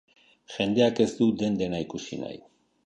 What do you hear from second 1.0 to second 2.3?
ez du den-dena ikusi